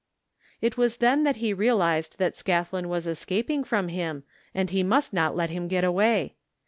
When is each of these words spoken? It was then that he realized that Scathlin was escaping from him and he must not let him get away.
It 0.61 0.77
was 0.77 0.97
then 0.97 1.25
that 1.25 1.35
he 1.35 1.53
realized 1.53 2.17
that 2.17 2.33
Scathlin 2.35 2.87
was 2.89 3.05
escaping 3.05 3.63
from 3.63 3.87
him 3.89 4.23
and 4.51 4.67
he 4.71 4.81
must 4.81 5.13
not 5.13 5.35
let 5.35 5.51
him 5.51 5.67
get 5.67 5.83
away. 5.83 6.37